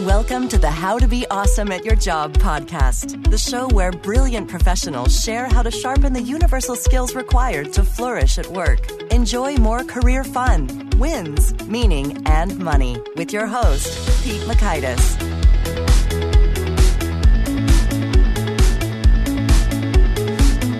[0.00, 4.48] Welcome to the How to Be Awesome at Your Job podcast, the show where brilliant
[4.48, 8.90] professionals share how to sharpen the universal skills required to flourish at work.
[9.12, 14.98] Enjoy more career fun, wins, meaning, and money with your host, Pete Mockaitis.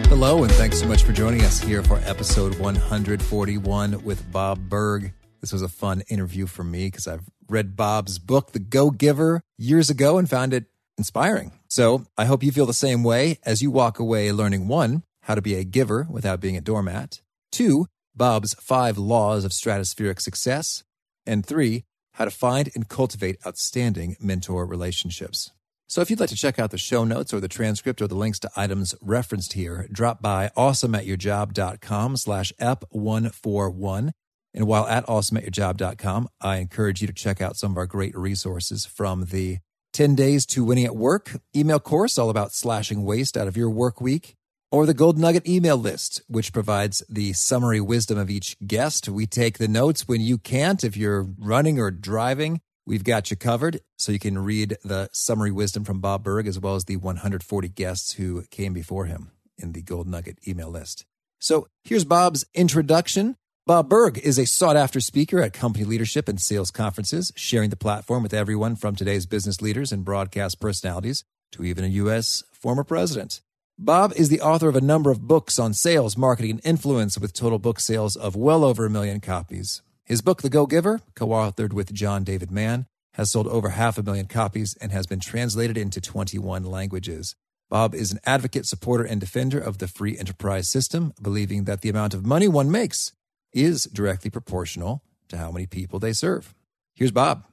[0.07, 5.13] Hello, and thanks so much for joining us here for episode 141 with Bob Burg.
[5.43, 9.43] This was a fun interview for me because I've read Bob's book, The Go Giver,
[9.59, 10.64] years ago and found it
[10.99, 11.53] inspiring.
[11.68, 15.35] So I hope you feel the same way as you walk away learning one, how
[15.35, 20.82] to be a giver without being a doormat, two, Bob's five laws of stratospheric success,
[21.27, 25.50] and three, how to find and cultivate outstanding mentor relationships.
[25.89, 28.14] So if you'd like to check out the show notes or the transcript or the
[28.14, 34.11] links to items referenced here, drop by awesomeatyourjob.com slash ep141
[34.55, 38.84] and while at awesomeatyourjob.com, I encourage you to check out some of our great resources
[38.84, 39.59] from the
[39.92, 43.70] 10 Days to Winning at Work email course, all about slashing waste out of your
[43.70, 44.34] work week,
[44.70, 49.09] or the Gold Nugget email list, which provides the summary wisdom of each guest.
[49.09, 50.83] We take the notes when you can't.
[50.83, 53.81] If you're running or driving, we've got you covered.
[53.98, 57.69] So you can read the summary wisdom from Bob Burg as well as the 140
[57.69, 61.05] guests who came before him in the Gold Nugget email list.
[61.39, 63.37] So here's Bob's introduction.
[63.64, 67.77] Bob Burg is a sought after speaker at company leadership and sales conferences, sharing the
[67.77, 72.42] platform with everyone from today's business leaders and broadcast personalities to even a U.S.
[72.50, 73.41] former president.
[73.78, 77.32] Bob is the author of a number of books on sales, marketing, and influence with
[77.32, 79.80] total book sales of well over a million copies.
[80.04, 83.97] His book, The Go Giver, co authored with John David Mann, has sold over half
[83.97, 87.36] a million copies and has been translated into 21 languages.
[87.70, 91.88] Bob is an advocate, supporter, and defender of the free enterprise system, believing that the
[91.88, 93.12] amount of money one makes
[93.53, 96.55] is directly proportional to how many people they serve.
[96.95, 97.45] Here's Bob.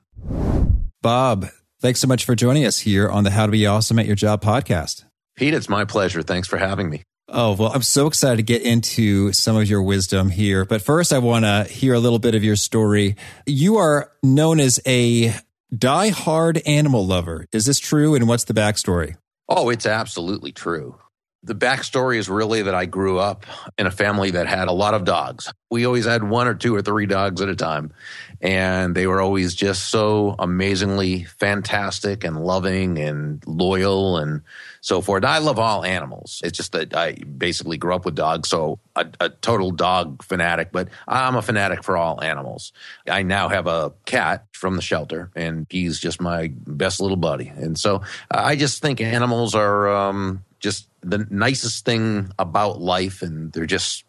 [1.01, 1.47] Bob,
[1.81, 4.15] thanks so much for joining us here on the How to Be Awesome at Your
[4.15, 5.05] Job podcast.
[5.35, 6.21] Pete, it's my pleasure.
[6.21, 7.03] Thanks for having me.
[7.29, 10.65] Oh, well, I'm so excited to get into some of your wisdom here.
[10.65, 13.15] But first, I want to hear a little bit of your story.
[13.45, 15.33] You are known as a
[15.73, 17.45] die-hard animal lover.
[17.53, 18.15] Is this true?
[18.15, 19.15] And what's the backstory?
[19.47, 20.99] Oh, it's absolutely true.
[21.43, 23.45] The backstory is really that I grew up
[23.77, 25.51] in a family that had a lot of dogs.
[25.71, 27.93] We always had one or two or three dogs at a time.
[28.41, 34.41] And they were always just so amazingly fantastic and loving and loyal and
[34.81, 35.25] so forth.
[35.25, 36.41] I love all animals.
[36.43, 40.71] It's just that I basically grew up with dogs, so a, a total dog fanatic,
[40.71, 42.71] but I'm a fanatic for all animals.
[43.07, 47.49] I now have a cat from the shelter, and he's just my best little buddy.
[47.49, 48.01] And so
[48.31, 54.03] I just think animals are um, just the nicest thing about life, and they're just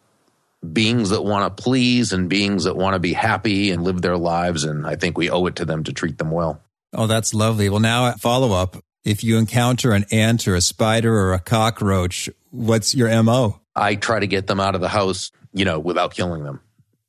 [0.73, 4.17] beings that want to please and beings that want to be happy and live their
[4.17, 4.63] lives.
[4.63, 6.61] And I think we owe it to them to treat them well.
[6.93, 7.69] Oh, that's lovely.
[7.69, 8.77] Well, now follow up.
[9.03, 13.59] If you encounter an ant or a spider or a cockroach, what's your MO?
[13.75, 16.61] I try to get them out of the house, you know, without killing them.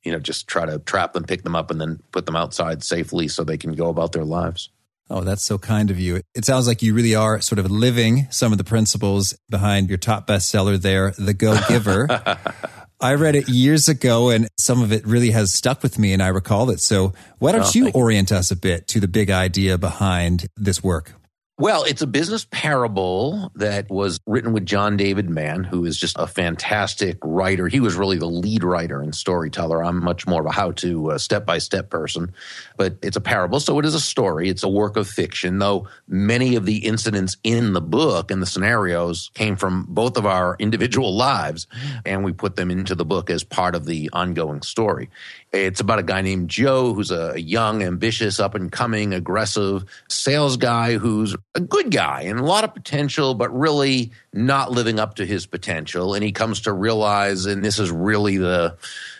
[0.02, 2.82] You know, just try to trap them, pick them up, and then put them outside
[2.82, 4.70] safely so they can go about their lives.
[5.12, 6.22] Oh, that's so kind of you.
[6.34, 9.98] It sounds like you really are sort of living some of the principles behind your
[9.98, 12.08] top bestseller there, The Go Giver.
[13.00, 16.22] I read it years ago and some of it really has stuck with me and
[16.22, 16.80] I recall it.
[16.80, 20.82] So why don't oh, you orient us a bit to the big idea behind this
[20.82, 21.12] work?
[21.58, 26.16] Well, it's a business parable that was written with John David Mann, who is just
[26.18, 27.68] a fantastic writer.
[27.68, 29.84] He was really the lead writer and storyteller.
[29.84, 32.32] I'm much more of a how to uh, step by step person,
[32.78, 33.60] but it's a parable.
[33.60, 34.48] So it is a story.
[34.48, 38.46] It's a work of fiction, though many of the incidents in the book and the
[38.46, 41.66] scenarios came from both of our individual lives,
[42.06, 45.10] and we put them into the book as part of the ongoing story.
[45.52, 50.56] It's about a guy named Joe who's a young, ambitious, up and coming, aggressive sales
[50.56, 55.16] guy who's a good guy and a lot of potential, but really not living up
[55.16, 56.14] to his potential.
[56.14, 58.76] And he comes to realize, and this is really the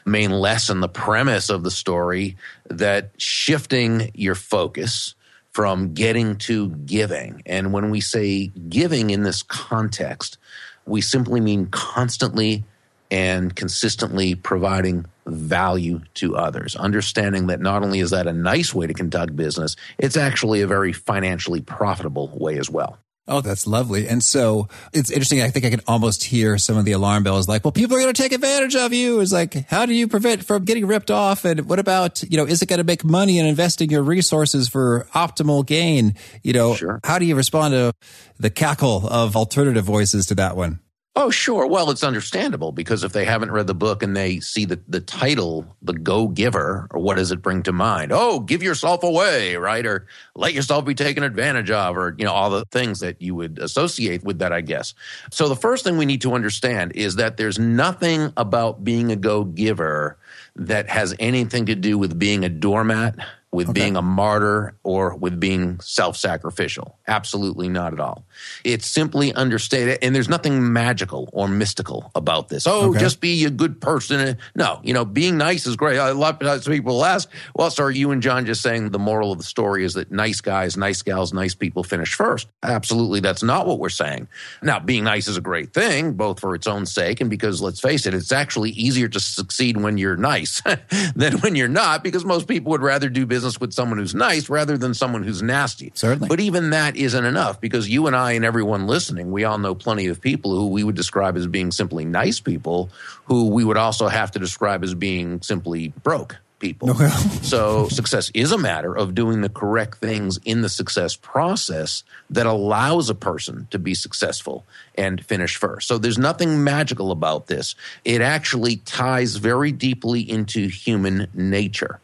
[0.07, 2.37] main lesson, the premise of the story,
[2.71, 5.15] that shifting your focus
[5.51, 7.43] from getting to giving.
[7.45, 10.39] And when we say giving in this context,
[10.87, 12.65] we simply mean constantly
[13.11, 16.77] and consistently providing value to others.
[16.77, 20.67] Understanding that not only is that a nice way to conduct business, it's actually a
[20.67, 22.99] very financially profitable way as well.
[23.29, 24.09] Oh, that's lovely.
[24.09, 25.43] And so it's interesting.
[25.43, 28.01] I think I can almost hear some of the alarm bells like, well, people are
[28.01, 29.21] going to take advantage of you.
[29.21, 31.45] It's like, how do you prevent from getting ripped off?
[31.45, 34.69] And what about, you know, is it going to make money and investing your resources
[34.69, 36.17] for optimal gain?
[36.43, 37.01] You know, sure.
[37.05, 37.93] how do you respond to
[38.41, 40.81] the cackle of alternative voices to that one?
[41.15, 41.67] Oh, sure.
[41.67, 45.01] Well, it's understandable because if they haven't read the book and they see the, the
[45.01, 48.13] title, The Go Giver, or what does it bring to mind?
[48.15, 49.85] Oh, give yourself away, right?
[49.85, 53.35] Or let yourself be taken advantage of, or, you know, all the things that you
[53.35, 54.95] would associate with that, I guess.
[55.31, 59.17] So the first thing we need to understand is that there's nothing about being a
[59.17, 60.17] go giver
[60.57, 63.17] that has anything to do with being a doormat
[63.53, 63.83] with okay.
[63.83, 66.99] being a martyr or with being self sacrificial.
[67.07, 68.25] Absolutely not at all.
[68.65, 72.67] It's simply understated, and there's nothing magical or mystical about this.
[72.67, 72.99] Oh, okay.
[72.99, 74.39] just be a good person.
[74.55, 75.99] No, you know, being nice is great.
[75.99, 79.33] A lot of people ask, well, so are you and John just saying the moral
[79.33, 82.49] of the story is that nice guys, nice gals, nice people finish first?
[82.63, 84.29] Absolutely, that's not what we're saying.
[84.63, 87.81] Now, being nice is a great thing, both for its own sake and because, let's
[87.81, 90.63] face it, it's actually easier to succeed when you're nice
[91.15, 94.15] than when you're not, because most people would rather do business business with someone who's
[94.15, 95.91] nice rather than someone who's nasty.
[95.95, 96.29] Certainly.
[96.29, 99.75] But even that isn't enough because you and I and everyone listening, we all know
[99.75, 102.89] plenty of people who we would describe as being simply nice people
[103.25, 106.95] who we would also have to describe as being simply broke people.
[107.43, 112.47] so success is a matter of doing the correct things in the success process that
[112.47, 115.89] allows a person to be successful and finish first.
[115.89, 117.75] So there's nothing magical about this.
[118.05, 121.99] It actually ties very deeply into human nature.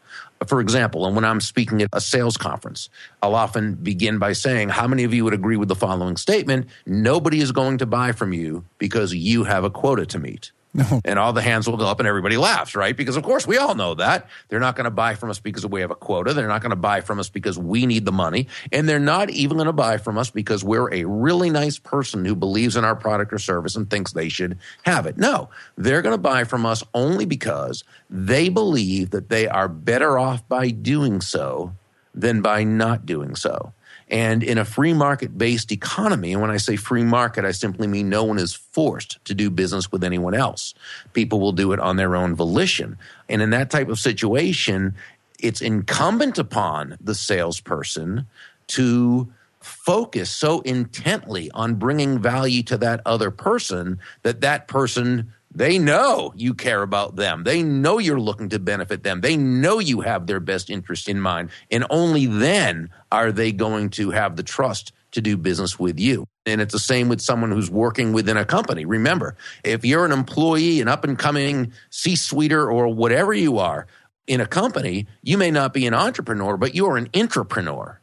[0.47, 2.89] For example, and when I'm speaking at a sales conference,
[3.21, 6.67] I'll often begin by saying, How many of you would agree with the following statement?
[6.85, 10.51] Nobody is going to buy from you because you have a quota to meet.
[11.03, 12.95] And all the hands will go up and everybody laughs, right?
[12.95, 14.29] Because of course we all know that.
[14.49, 16.33] They're not going to buy from us because we have a quota.
[16.33, 18.47] They're not going to buy from us because we need the money.
[18.71, 22.23] And they're not even going to buy from us because we're a really nice person
[22.23, 25.17] who believes in our product or service and thinks they should have it.
[25.17, 30.19] No, they're going to buy from us only because they believe that they are better
[30.19, 31.73] off by doing so
[32.13, 33.73] than by not doing so.
[34.09, 37.87] And in a free market based economy, and when I say free market, I simply
[37.87, 40.73] mean no one is forced to do business with anyone else.
[41.13, 42.97] People will do it on their own volition.
[43.27, 44.95] And in that type of situation,
[45.39, 48.25] it's incumbent upon the salesperson
[48.67, 55.79] to focus so intently on bringing value to that other person that that person they
[55.79, 57.43] know you care about them.
[57.43, 59.21] They know you're looking to benefit them.
[59.21, 61.49] They know you have their best interest in mind.
[61.71, 66.25] And only then are they going to have the trust to do business with you.
[66.45, 68.85] And it's the same with someone who's working within a company.
[68.85, 73.87] Remember, if you're an employee, an up and coming C suiter, or whatever you are
[74.27, 77.97] in a company, you may not be an entrepreneur, but you're an intrapreneur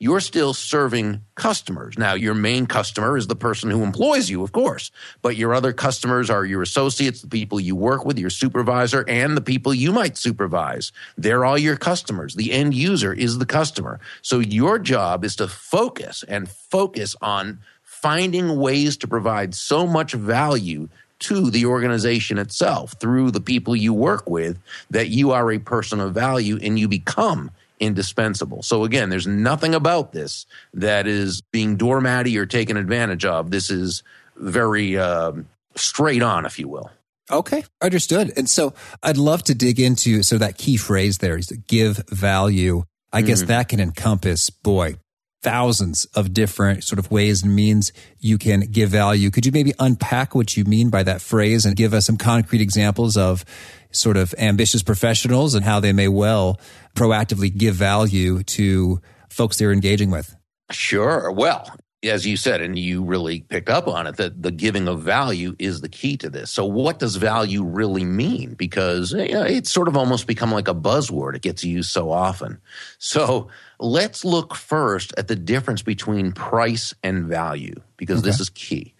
[0.00, 1.98] you're still serving customers.
[1.98, 5.74] Now, your main customer is the person who employs you, of course, but your other
[5.74, 9.92] customers are your associates, the people you work with, your supervisor, and the people you
[9.92, 10.90] might supervise.
[11.18, 12.34] They're all your customers.
[12.34, 14.00] The end user is the customer.
[14.22, 20.14] So your job is to focus and focus on finding ways to provide so much
[20.14, 20.88] value
[21.18, 24.58] to the organization itself through the people you work with
[24.88, 28.62] that you are a person of value and you become indispensable.
[28.62, 33.50] So again, there's nothing about this that is being doormatty or taken advantage of.
[33.50, 34.02] This is
[34.36, 35.32] very uh,
[35.74, 36.90] straight on, if you will.
[37.30, 38.32] Okay, understood.
[38.36, 42.84] And so I'd love to dig into so that key phrase there is give value.
[43.12, 44.96] I mm guess that can encompass, boy,
[45.42, 49.30] thousands of different sort of ways and means you can give value.
[49.30, 52.60] Could you maybe unpack what you mean by that phrase and give us some concrete
[52.60, 53.44] examples of
[53.90, 56.60] sort of ambitious professionals and how they may well
[56.94, 60.36] proactively give value to folks they're engaging with?
[60.70, 61.30] Sure.
[61.32, 65.02] Well, as you said, and you really picked up on it, that the giving of
[65.02, 66.50] value is the key to this.
[66.50, 68.54] So, what does value really mean?
[68.54, 71.36] Because you know, it's sort of almost become like a buzzword.
[71.36, 72.58] It gets used so often.
[72.98, 78.30] So, let's look first at the difference between price and value, because okay.
[78.30, 78.94] this is key.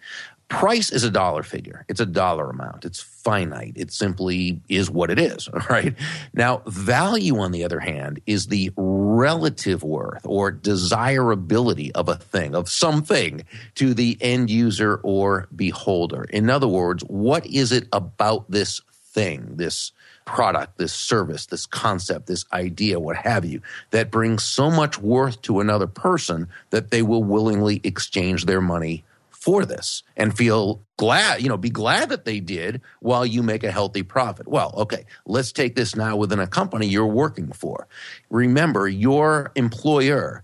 [0.51, 1.85] Price is a dollar figure.
[1.87, 2.83] It's a dollar amount.
[2.83, 3.71] It's finite.
[3.77, 5.95] It simply is what it is, right?
[6.33, 12.53] Now, value, on the other hand, is the relative worth or desirability of a thing,
[12.53, 16.25] of something to the end user or beholder.
[16.25, 19.93] In other words, what is it about this thing, this
[20.25, 25.41] product, this service, this concept, this idea, what have you, that brings so much worth
[25.43, 29.05] to another person that they will willingly exchange their money
[29.41, 33.63] for this and feel glad, you know, be glad that they did while you make
[33.63, 34.47] a healthy profit.
[34.47, 37.87] Well, okay, let's take this now within a company you're working for.
[38.29, 40.43] Remember, your employer,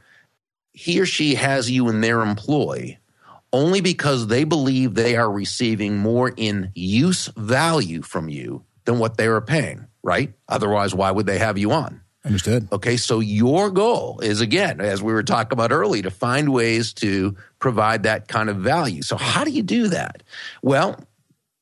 [0.74, 2.98] he or she has you in their employ
[3.54, 9.18] only because they believe they are receiving more in use value from you than what
[9.18, 10.34] they are paying, right?
[10.50, 12.01] Otherwise, why would they have you on?
[12.27, 12.67] Understood.
[12.72, 16.93] Okay, so your goal is again, as we were talking about earlier, to find ways
[16.96, 19.01] to provide that kind of value.
[19.01, 20.24] So, how do you do that?
[20.62, 21.00] Well,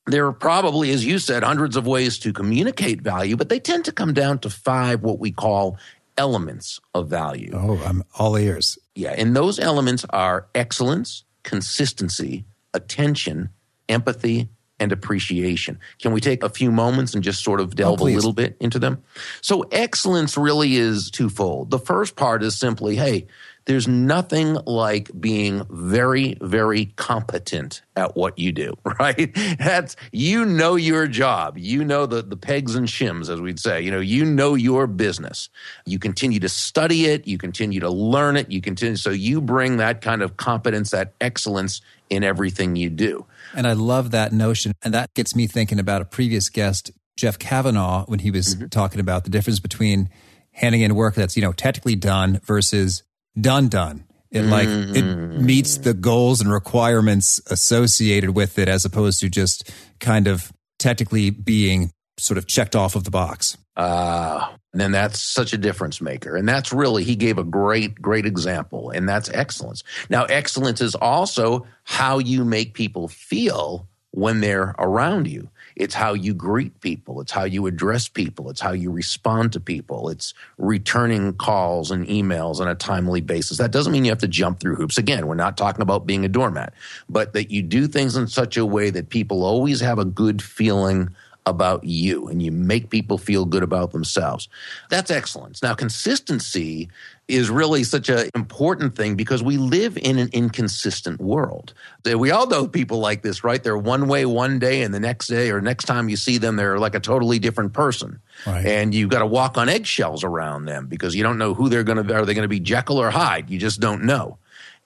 [0.07, 3.86] there are probably, as you said, hundreds of ways to communicate value, but they tend
[3.86, 5.77] to come down to five what we call
[6.17, 7.51] elements of value.
[7.53, 8.77] Oh, I'm all ears.
[8.93, 13.50] Yeah, and those elements are excellence, consistency, attention,
[13.89, 15.79] empathy, and appreciation.
[16.00, 18.34] Can we take a few moments and just sort of oh, delve oh, a little
[18.34, 19.03] bit into them?
[19.41, 21.72] So, excellence really is twofold.
[21.72, 23.27] The first part is simply, hey,
[23.65, 29.34] there's nothing like being very, very competent at what you do, right?
[29.58, 31.58] That's, you know your job.
[31.58, 33.82] You know the, the pegs and shims, as we'd say.
[33.82, 35.50] You know, you know your business.
[35.86, 37.27] You continue to study it.
[37.27, 38.51] You continue to learn it.
[38.51, 38.98] You continue.
[38.98, 43.25] So you bring that kind of competence, that excellence in everything you do.
[43.56, 44.74] And I love that notion.
[44.84, 48.68] And that gets me thinking about a previous guest, Jeff Kavanaugh, when he was mm-hmm.
[48.68, 50.10] talking about the difference between
[50.52, 53.04] handing in work that's, you know, technically done versus
[53.40, 54.06] done done.
[54.32, 54.96] It like mm-hmm.
[54.96, 60.52] it meets the goals and requirements associated with it as opposed to just kind of
[60.78, 63.57] technically being sort of checked off of the box.
[63.75, 66.36] Uh, then that's such a difference maker.
[66.36, 69.84] And that's really, he gave a great, great example, and that's excellence.
[70.10, 75.50] Now, excellence is also how you make people feel when they're around you.
[75.75, 77.19] It's how you greet people.
[77.19, 78.50] It's how you address people.
[78.50, 80.07] It's how you respond to people.
[80.07, 83.57] It's returning calls and emails on a timely basis.
[83.57, 84.98] That doesn't mean you have to jump through hoops.
[84.98, 86.74] Again, we're not talking about being a doormat,
[87.10, 90.41] but that you do things in such a way that people always have a good
[90.41, 91.10] feeling
[91.46, 94.50] about you and you make people feel good about themselves.
[94.90, 95.62] That's excellence.
[95.62, 96.90] Now, consistency
[97.28, 101.74] is really such an important thing because we live in an inconsistent world.
[102.04, 103.64] We all know people like this, right?
[103.64, 106.56] They're one way one day and the next day or next time you see them,
[106.56, 108.20] they're like a totally different person.
[108.46, 108.66] Right.
[108.66, 111.84] And you've got to walk on eggshells around them because you don't know who they're
[111.84, 112.14] going to be.
[112.14, 113.50] Are they going to be Jekyll or Hyde?
[113.50, 114.38] You just don't know.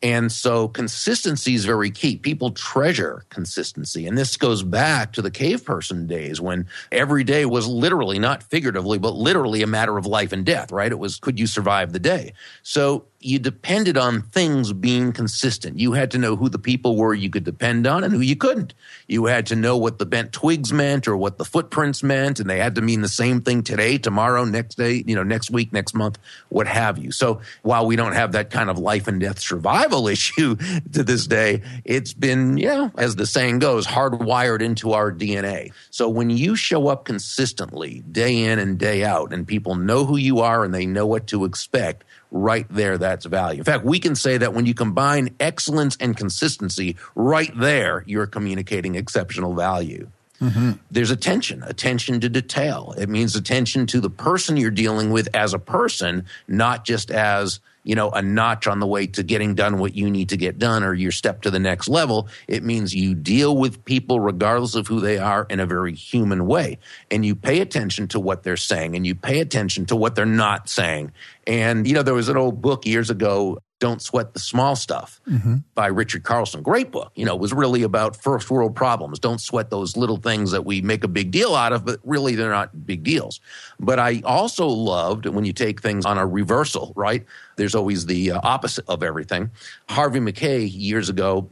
[0.02, 2.18] And so consistency is very key.
[2.18, 4.08] People treasure consistency.
[4.08, 8.42] And this goes back to the cave person days when every day was literally, not
[8.44, 10.92] figuratively, but literally a matter of life and death, right?
[10.92, 12.34] It was, could you survive the day?
[12.64, 15.78] So you depended on things being consistent.
[15.78, 18.36] You had to know who the people were you could depend on and who you
[18.36, 18.74] couldn't.
[19.08, 22.50] You had to know what the bent twigs meant or what the footprints meant, and
[22.50, 25.74] they had to mean the same thing today, tomorrow, next day, you know, next week,
[25.74, 27.12] next month, what have you.
[27.12, 30.56] So while we don't have that kind of life and death survival issue
[30.94, 35.74] to this day, it's been, you know, as the saying goes, hardwired into our DNA.
[35.90, 40.16] So when you show up consistently day in and day out, and people know who
[40.16, 43.60] you are and they know what to expect, right there, that's value.
[43.60, 48.28] In fact, we can say that when you combine excellence and consistency, right there, you're
[48.28, 50.10] communicating exceptional value.
[50.42, 50.74] Mm-hmm.
[50.90, 52.94] There's attention, attention to detail.
[52.98, 57.60] It means attention to the person you're dealing with as a person, not just as
[57.84, 60.60] you know, a notch on the way to getting done what you need to get
[60.60, 62.28] done or your step to the next level.
[62.48, 66.46] It means you deal with people regardless of who they are in a very human
[66.46, 66.80] way.
[67.10, 70.26] And you pay attention to what they're saying and you pay attention to what they're
[70.26, 71.14] not saying.
[71.48, 75.22] And, you know, there was an old book years ago don't Sweat the Small Stuff
[75.28, 75.58] mm-hmm.
[75.74, 76.62] by Richard Carlson.
[76.62, 77.12] Great book.
[77.16, 79.20] You know, it was really about first world problems.
[79.20, 82.36] Don't sweat those little things that we make a big deal out of, but really
[82.36, 83.40] they're not big deals.
[83.80, 87.26] But I also loved when you take things on a reversal, right?
[87.56, 89.50] There's always the uh, opposite of everything.
[89.88, 91.50] Harvey Mackay years ago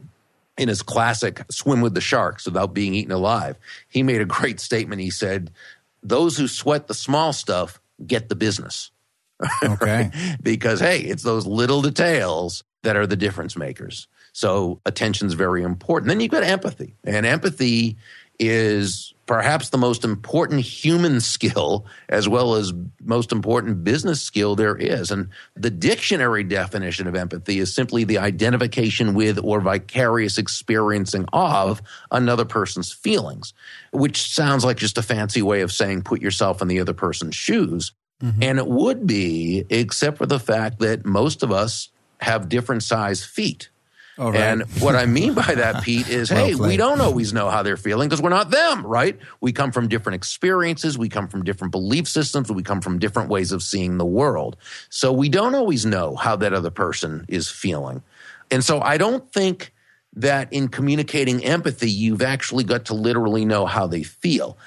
[0.58, 3.56] in his classic Swim with the Sharks without being eaten alive,
[3.88, 5.00] he made a great statement.
[5.00, 5.50] He said,
[6.02, 8.90] Those who sweat the small stuff get the business.
[9.64, 10.10] Okay.
[10.12, 10.38] right?
[10.42, 14.08] Because, hey, it's those little details that are the difference makers.
[14.32, 16.08] So attention's very important.
[16.08, 16.94] Then you've got empathy.
[17.04, 17.96] And empathy
[18.38, 24.76] is perhaps the most important human skill as well as most important business skill there
[24.76, 25.10] is.
[25.10, 31.82] And the dictionary definition of empathy is simply the identification with or vicarious experiencing of
[32.10, 33.52] another person's feelings,
[33.92, 37.34] which sounds like just a fancy way of saying put yourself in the other person's
[37.34, 37.92] shoes.
[38.22, 38.42] Mm-hmm.
[38.42, 41.88] And it would be, except for the fact that most of us
[42.20, 43.68] have different size feet.
[44.18, 44.34] Right.
[44.34, 46.68] And what I mean by that, Pete, is well hey, played.
[46.68, 49.16] we don't always know how they're feeling because we're not them, right?
[49.40, 53.28] We come from different experiences, we come from different belief systems, we come from different
[53.28, 54.56] ways of seeing the world.
[54.90, 58.02] So we don't always know how that other person is feeling.
[58.50, 59.72] And so I don't think
[60.14, 64.58] that in communicating empathy, you've actually got to literally know how they feel.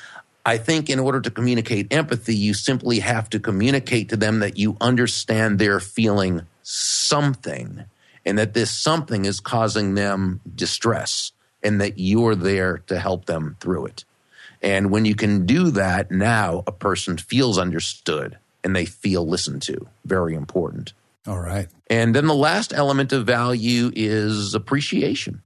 [0.45, 4.57] I think in order to communicate empathy, you simply have to communicate to them that
[4.57, 7.85] you understand they're feeling something
[8.25, 11.31] and that this something is causing them distress
[11.63, 14.05] and that you're there to help them through it.
[14.61, 19.63] And when you can do that, now a person feels understood and they feel listened
[19.63, 19.87] to.
[20.05, 20.93] Very important.
[21.27, 21.67] All right.
[21.87, 25.41] And then the last element of value is appreciation.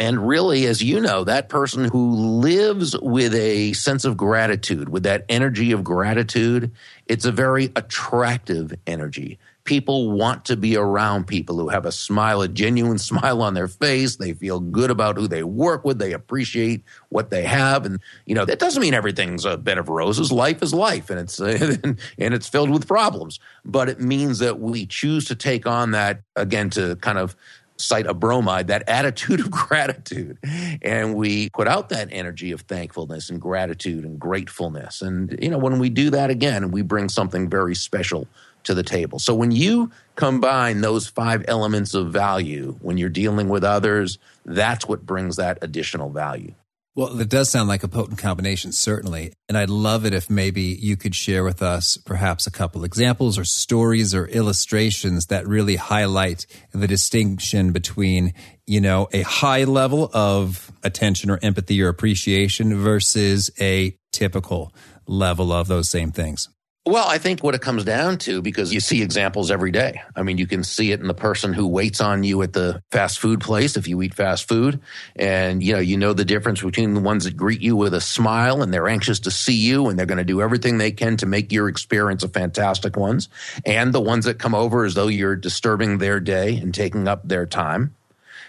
[0.00, 5.02] And really, as you know, that person who lives with a sense of gratitude, with
[5.02, 6.72] that energy of gratitude,
[7.06, 9.38] it's a very attractive energy.
[9.64, 13.68] People want to be around people who have a smile, a genuine smile on their
[13.68, 14.16] face.
[14.16, 15.98] They feel good about who they work with.
[15.98, 17.84] They appreciate what they have.
[17.84, 20.32] And, you know, that doesn't mean everything's a bed of roses.
[20.32, 23.38] Life is life and it's, and it's filled with problems.
[23.66, 27.36] But it means that we choose to take on that, again, to kind of
[27.80, 30.38] cite a bromide, that attitude of gratitude.
[30.82, 35.02] And we put out that energy of thankfulness and gratitude and gratefulness.
[35.02, 38.26] And, you know, when we do that again, we bring something very special
[38.64, 39.18] to the table.
[39.18, 44.86] So when you combine those five elements of value when you're dealing with others, that's
[44.86, 46.52] what brings that additional value.
[46.96, 49.32] Well, it does sound like a potent combination, certainly.
[49.48, 53.38] And I'd love it if maybe you could share with us perhaps a couple examples
[53.38, 58.34] or stories or illustrations that really highlight the distinction between,
[58.66, 64.74] you know, a high level of attention or empathy or appreciation versus a typical
[65.06, 66.48] level of those same things.
[66.86, 70.00] Well, I think what it comes down to, because you see examples every day.
[70.16, 72.82] I mean, you can see it in the person who waits on you at the
[72.90, 74.80] fast food place if you eat fast food.
[75.14, 78.00] And, you know, you know the difference between the ones that greet you with a
[78.00, 81.18] smile and they're anxious to see you and they're going to do everything they can
[81.18, 83.20] to make your experience a fantastic one,
[83.66, 87.28] and the ones that come over as though you're disturbing their day and taking up
[87.28, 87.94] their time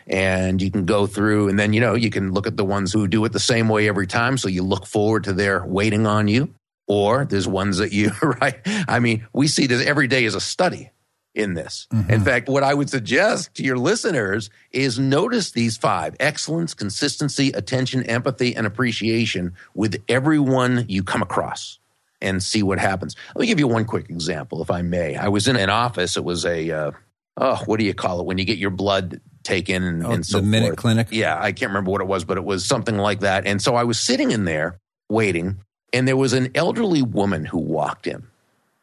[0.07, 2.91] and you can go through and then you know you can look at the ones
[2.91, 6.07] who do it the same way every time so you look forward to their waiting
[6.07, 6.53] on you
[6.87, 8.59] or there's ones that you, right?
[8.87, 10.91] I mean, we see this every day as a study
[11.33, 11.87] in this.
[11.93, 12.11] Mm-hmm.
[12.11, 17.49] In fact, what I would suggest to your listeners is notice these five excellence, consistency,
[17.49, 21.79] attention, empathy, and appreciation with everyone you come across
[22.21, 23.15] and see what happens.
[23.35, 25.15] Let me give you one quick example, if I may.
[25.15, 26.17] I was in an office.
[26.17, 26.91] It was a, uh,
[27.37, 30.25] oh, what do you call it when you get your blood taken and, oh, and
[30.25, 30.77] so the minute forth.
[30.77, 31.07] clinic?
[31.11, 33.47] Yeah, I can't remember what it was, but it was something like that.
[33.47, 35.59] And so I was sitting in there waiting
[35.93, 38.23] and there was an elderly woman who walked in,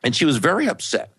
[0.03, 1.13] and she was very upset.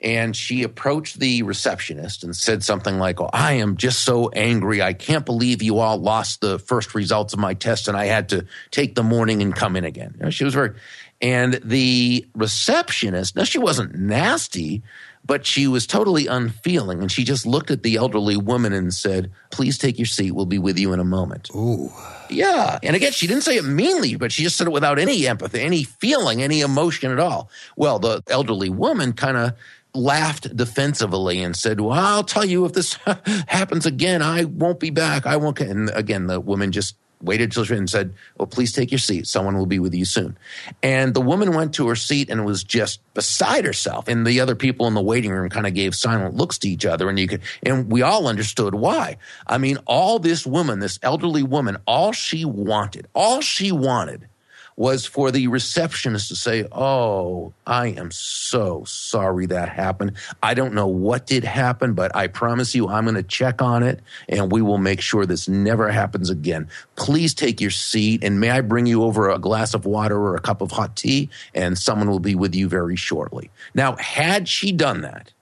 [0.00, 4.82] And she approached the receptionist and said something like, Oh, I am just so angry.
[4.82, 8.30] I can't believe you all lost the first results of my test and I had
[8.30, 10.14] to take the morning and come in again.
[10.18, 10.72] You know, she was very,
[11.20, 14.82] and the receptionist, now she wasn't nasty,
[15.24, 17.00] but she was totally unfeeling.
[17.00, 20.32] And she just looked at the elderly woman and said, Please take your seat.
[20.32, 21.50] We'll be with you in a moment.
[21.54, 21.90] Ooh.
[22.28, 22.78] Yeah.
[22.82, 25.60] And again, she didn't say it meanly, but she just said it without any empathy,
[25.60, 27.50] any feeling, any emotion at all.
[27.76, 29.52] Well, the elderly woman kind of
[29.94, 32.98] laughed defensively and said, Well, I'll tell you if this
[33.46, 35.26] happens again, I won't be back.
[35.26, 35.60] I won't.
[35.60, 39.26] And again, the woman just waited till she and said, "Well, please take your seat.
[39.26, 40.36] Someone will be with you soon."
[40.82, 44.08] And the woman went to her seat and was just beside herself.
[44.08, 46.84] And the other people in the waiting room kind of gave silent looks to each
[46.84, 49.16] other, and you could, and we all understood why.
[49.46, 54.26] I mean, all this woman, this elderly woman, all she wanted, all she wanted
[54.82, 60.14] was for the receptionist to say, Oh, I am so sorry that happened.
[60.42, 63.84] I don't know what did happen, but I promise you I'm going to check on
[63.84, 66.66] it and we will make sure this never happens again.
[66.96, 70.34] Please take your seat and may I bring you over a glass of water or
[70.34, 73.52] a cup of hot tea and someone will be with you very shortly.
[73.74, 75.32] Now, had she done that,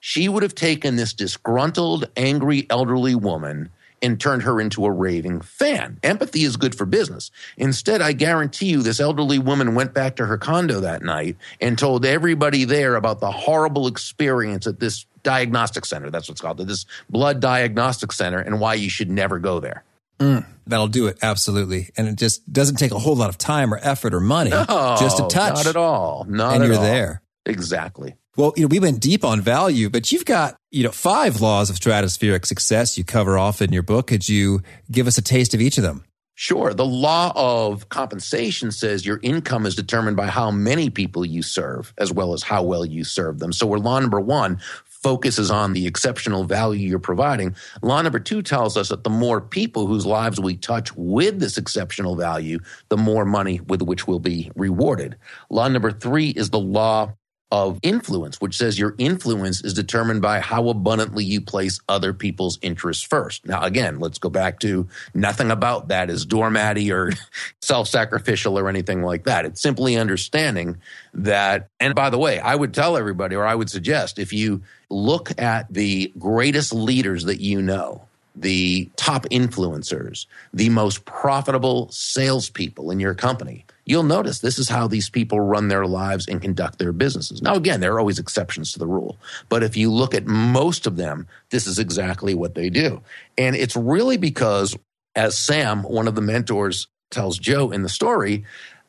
[0.00, 3.68] she would have taken this disgruntled, angry elderly woman
[4.02, 5.98] and turned her into a raving fan.
[6.02, 7.30] Empathy is good for business.
[7.56, 11.78] Instead, I guarantee you, this elderly woman went back to her condo that night and
[11.78, 16.10] told everybody there about the horrible experience at this diagnostic center.
[16.10, 19.84] That's what's called this blood diagnostic center and why you should never go there.
[20.18, 21.18] Mm, that'll do it.
[21.22, 21.90] Absolutely.
[21.96, 24.50] And it just doesn't take a whole lot of time or effort or money.
[24.50, 25.54] No, just a touch.
[25.56, 26.24] Not at all.
[26.28, 26.82] Not and at you're all.
[26.82, 27.22] there.
[27.44, 28.14] Exactly.
[28.36, 31.70] Well, you know, we went deep on value, but you've got, you know, five laws
[31.70, 34.08] of stratospheric success you cover off in your book.
[34.08, 36.04] Could you give us a taste of each of them?
[36.34, 36.74] Sure.
[36.74, 41.94] The law of compensation says your income is determined by how many people you serve,
[41.96, 43.54] as well as how well you serve them.
[43.54, 48.42] So, where law number one focuses on the exceptional value you're providing, law number two
[48.42, 52.58] tells us that the more people whose lives we touch with this exceptional value,
[52.90, 55.16] the more money with which we'll be rewarded.
[55.48, 57.14] Law number three is the law
[57.52, 62.58] of influence, which says your influence is determined by how abundantly you place other people's
[62.60, 63.46] interests first.
[63.46, 67.12] Now, again, let's go back to nothing about that is doormatty or
[67.62, 69.44] self sacrificial or anything like that.
[69.44, 70.78] It's simply understanding
[71.14, 74.62] that, and by the way, I would tell everybody, or I would suggest, if you
[74.90, 78.05] look at the greatest leaders that you know,
[78.36, 84.86] the top influencers, the most profitable salespeople in your company, you'll notice this is how
[84.86, 87.40] these people run their lives and conduct their businesses.
[87.40, 89.18] Now, again, there are always exceptions to the rule,
[89.48, 93.00] but if you look at most of them, this is exactly what they do.
[93.38, 94.76] And it's really because,
[95.14, 98.44] as Sam, one of the mentors, tells Joe in the story,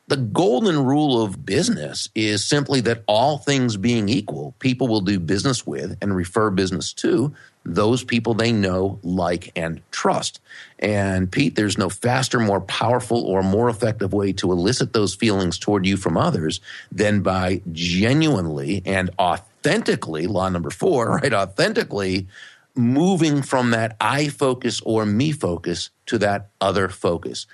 [0.08, 5.20] the golden rule of business is simply that all things being equal, people will do
[5.20, 7.34] business with and refer business to
[7.74, 10.40] those people they know, like, and trust.
[10.78, 15.58] And Pete, there's no faster, more powerful, or more effective way to elicit those feelings
[15.58, 21.32] toward you from others than by genuinely and authentically, law number four, right?
[21.32, 22.26] Authentically
[22.74, 27.46] moving from that I focus or me focus to that other focus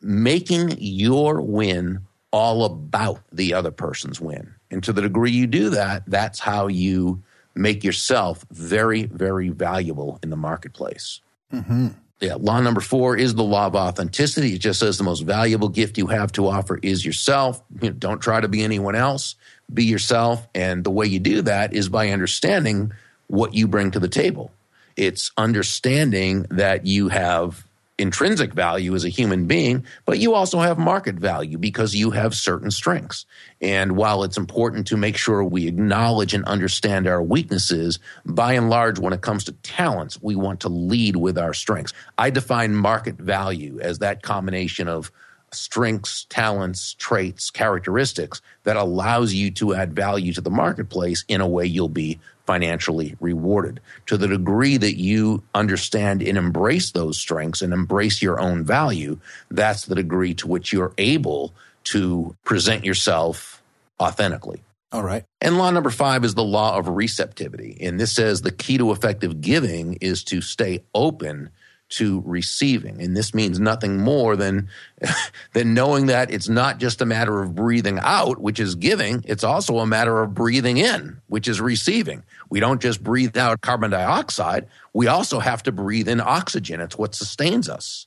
[0.00, 4.54] making your win all about the other person's win.
[4.70, 7.22] And to the degree you do that, that's how you
[7.58, 11.20] make yourself very, very valuable in the marketplace.
[11.52, 11.88] Mm-hmm.
[12.20, 14.54] Yeah, law number four is the law of authenticity.
[14.54, 17.62] It just says the most valuable gift you have to offer is yourself.
[17.80, 19.36] You know, don't try to be anyone else.
[19.72, 20.46] Be yourself.
[20.54, 22.92] And the way you do that is by understanding
[23.28, 24.50] what you bring to the table.
[24.96, 27.64] It's understanding that you have
[27.98, 32.34] intrinsic value as a human being, but you also have market value because you have
[32.34, 33.26] certain strengths.
[33.60, 38.70] And while it's important to make sure we acknowledge and understand our weaknesses, by and
[38.70, 41.92] large, when it comes to talents, we want to lead with our strengths.
[42.16, 45.10] I define market value as that combination of
[45.52, 51.48] strengths, talents, traits, characteristics that allows you to add value to the marketplace in a
[51.48, 53.80] way you'll be financially rewarded.
[54.06, 59.20] To the degree that you understand and embrace those strengths and embrace your own value,
[59.50, 61.52] that's the degree to which you're able
[61.84, 63.62] to present yourself
[64.00, 64.62] authentically.
[64.90, 65.24] All right.
[65.42, 67.76] And law number five is the law of receptivity.
[67.82, 71.50] And this says the key to effective giving is to stay open
[71.90, 73.00] to receiving.
[73.00, 74.68] And this means nothing more than,
[75.52, 79.24] than knowing that it's not just a matter of breathing out, which is giving.
[79.26, 82.24] It's also a matter of breathing in, which is receiving.
[82.50, 84.66] We don't just breathe out carbon dioxide.
[84.92, 86.80] We also have to breathe in oxygen.
[86.80, 88.06] It's what sustains us.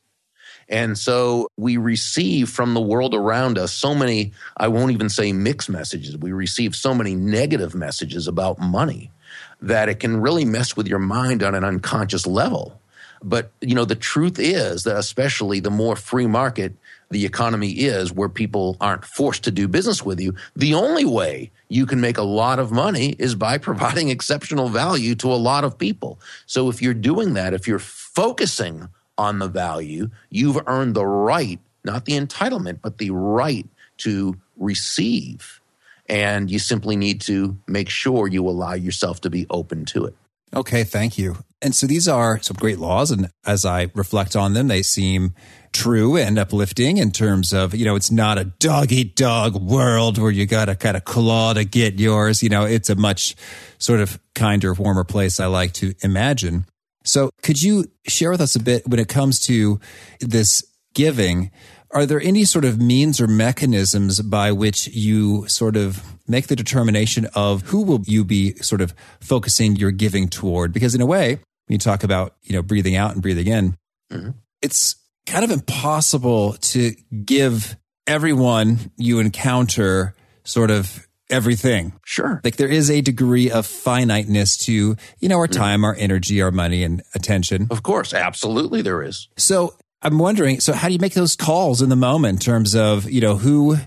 [0.70, 5.34] And so we receive from the world around us so many, I won't even say
[5.34, 6.17] mixed messages.
[6.17, 9.12] We receive so many negative messages about money
[9.62, 12.81] that it can really mess with your mind on an unconscious level.
[13.23, 16.73] But, you know, the truth is that especially the more free market
[17.12, 21.51] the economy is, where people aren't forced to do business with you, the only way
[21.67, 25.63] you can make a lot of money is by providing exceptional value to a lot
[25.63, 26.19] of people.
[26.45, 31.60] So if you're doing that, if you're focusing on the value, you've earned the right,
[31.84, 35.62] not the entitlement, but the right to receive.
[36.07, 40.15] And you simply need to make sure you allow yourself to be open to it.
[40.53, 41.38] Okay, thank you.
[41.62, 43.12] And so these are some great laws.
[43.12, 45.36] And as I reflect on them, they seem
[45.74, 50.17] true and uplifting in terms of, you know, it's not a dog eat dog world
[50.17, 52.41] where you got to kind of claw to get yours.
[52.41, 53.36] You know, it's a much
[53.78, 56.65] sort of kinder, warmer place I like to imagine.
[57.04, 59.80] So could you share with us a bit when it comes to
[60.19, 61.52] this giving?
[61.91, 66.56] Are there any sort of means or mechanisms by which you sort of make the
[66.56, 70.71] determination of who will you be sort of focusing your giving toward?
[70.74, 71.39] Because in a way,
[71.71, 73.77] when you talk about, you know, breathing out and breathing in,
[74.12, 74.31] mm-hmm.
[74.62, 76.91] it's kind of impossible to
[77.23, 81.93] give everyone you encounter sort of everything.
[82.03, 82.41] Sure.
[82.43, 85.62] Like there is a degree of finiteness to, you know, our mm-hmm.
[85.62, 87.67] time, our energy, our money and attention.
[87.71, 88.13] Of course.
[88.13, 89.29] Absolutely there is.
[89.38, 92.75] So I'm wondering, so how do you make those calls in the moment in terms
[92.75, 93.77] of, you know, who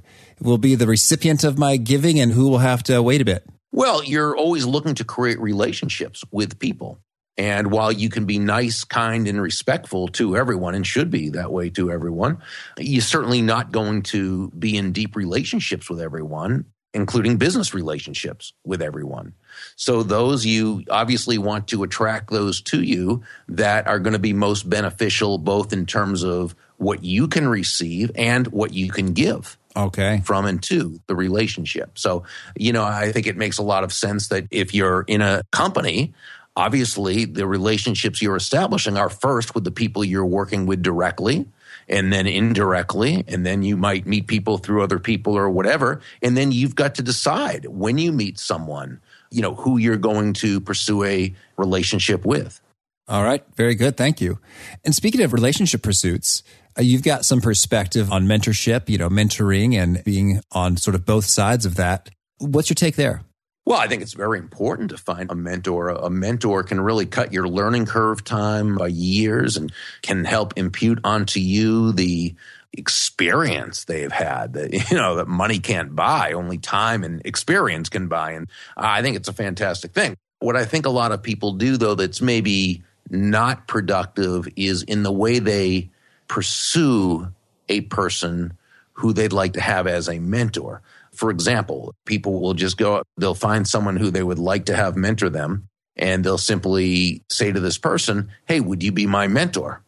[0.41, 3.45] will be the recipient of my giving and who will have to wait a bit?
[3.73, 7.01] Well, you're always looking to create relationships with people.
[7.37, 11.53] And while you can be nice, kind, and respectful to everyone and should be that
[11.53, 12.39] way to everyone,
[12.79, 18.81] you're certainly not going to be in deep relationships with everyone, including business relationships with
[18.81, 19.35] everyone.
[19.75, 24.33] So those you obviously want to attract those to you that are going to be
[24.33, 29.59] most beneficial, both in terms of what you can receive and what you can give.
[29.77, 30.23] Okay.
[30.25, 31.99] From and to the relationship.
[31.99, 32.23] So,
[32.57, 35.43] you know, I think it makes a lot of sense that if you're in a
[35.51, 36.15] company,
[36.57, 41.47] obviously the relationships you're establishing are first with the people you're working with directly
[41.89, 46.01] and then indirectly, and then you might meet people through other people or whatever.
[46.23, 49.01] And then you've got to decide when you meet someone
[49.35, 52.61] you know, who you're going to pursue a relationship with.
[53.09, 53.45] All right.
[53.57, 53.97] Very good.
[53.97, 54.39] Thank you.
[54.85, 56.45] And speaking of relationship pursuits,
[56.79, 61.05] uh, you've got some perspective on mentorship, you know, mentoring and being on sort of
[61.05, 62.11] both sides of that.
[62.39, 63.23] What's your take there?
[63.67, 65.89] Well, I think it's very important to find a mentor.
[65.89, 69.73] A mentor can really cut your learning curve time by years and
[70.03, 72.35] can help impute onto you the
[72.77, 78.09] experience they've had that you know that money can't buy only time and experience can
[78.09, 78.33] buy.
[78.33, 80.17] And i think it's a fantastic thing.
[80.41, 85.05] What i think a lot of people do though that's maybe not productive is in
[85.05, 85.91] the way they
[86.29, 87.29] pursue
[87.69, 88.53] a person
[88.95, 90.83] who they'd like to have as a mentor
[91.15, 94.97] for example, people will just go, they'll find someone who they would like to have
[94.97, 99.83] mentor them, and they'll simply say to this person, Hey, would you be my mentor?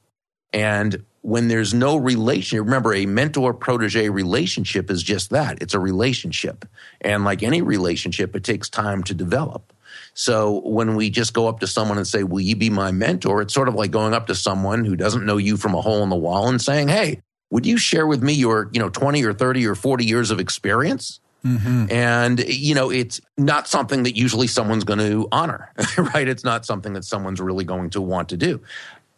[0.52, 5.80] And when there's no relation, remember a mentor protege relationship is just that it's a
[5.80, 6.64] relationship.
[7.00, 9.72] And like any relationship, it takes time to develop.
[10.14, 13.42] So when we just go up to someone and say, Will you be my mentor?
[13.42, 16.02] It's sort of like going up to someone who doesn't know you from a hole
[16.02, 17.20] in the wall and saying, Hey,
[17.56, 20.38] would you share with me your, you know, 20 or 30 or 40 years of
[20.38, 21.20] experience?
[21.42, 21.90] Mm-hmm.
[21.90, 26.28] And, you know, it's not something that usually someone's going to honor, right?
[26.28, 28.60] It's not something that someone's really going to want to do.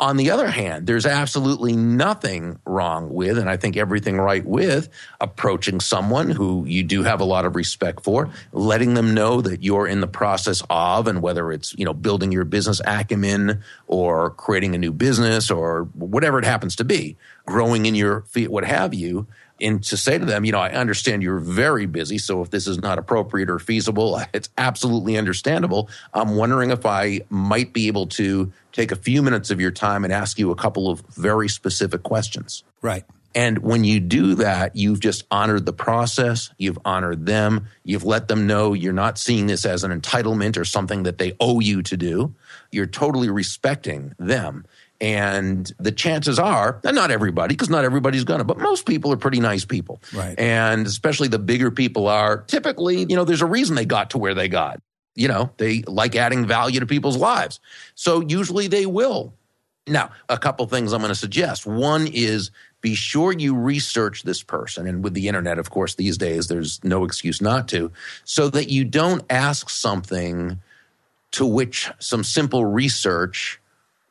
[0.00, 4.88] On the other hand, there's absolutely nothing wrong with, and I think everything right with,
[5.20, 9.64] approaching someone who you do have a lot of respect for, letting them know that
[9.64, 14.30] you're in the process of, and whether it's, you know, building your business acumen or
[14.30, 18.64] creating a new business or whatever it happens to be, growing in your feet, what
[18.64, 19.26] have you,
[19.60, 22.18] and to say to them, you know, I understand you're very busy.
[22.18, 25.88] So if this is not appropriate or feasible, it's absolutely understandable.
[26.14, 30.04] I'm wondering if I might be able to take a few minutes of your time
[30.04, 32.62] and ask you a couple of very specific questions.
[32.80, 33.04] Right.
[33.34, 38.28] And when you do that, you've just honored the process, you've honored them, you've let
[38.28, 41.82] them know you're not seeing this as an entitlement or something that they owe you
[41.82, 42.34] to do.
[42.70, 44.64] You're totally respecting them.
[45.00, 49.16] And the chances are, and not everybody, because not everybody's gonna, but most people are
[49.16, 50.00] pretty nice people.
[50.12, 50.38] Right.
[50.38, 54.18] And especially the bigger people are typically, you know, there's a reason they got to
[54.18, 54.80] where they got.
[55.18, 57.58] You know, they like adding value to people's lives.
[57.96, 59.34] So usually they will.
[59.88, 61.66] Now, a couple things I'm going to suggest.
[61.66, 64.86] One is be sure you research this person.
[64.86, 67.90] And with the internet, of course, these days, there's no excuse not to,
[68.24, 70.60] so that you don't ask something
[71.32, 73.60] to which some simple research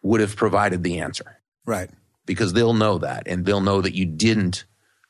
[0.01, 1.39] would have provided the answer.
[1.65, 1.89] Right.
[2.25, 4.65] Because they'll know that and they'll know that you didn't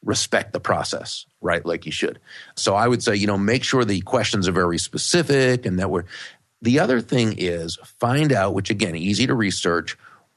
[0.08, 1.64] respect the process, right?
[1.64, 2.20] Like you should.
[2.56, 5.92] So I would say, you know, make sure the questions are very specific and that
[5.92, 6.06] we're.
[6.64, 9.96] The other thing is find out, which again, easy to research,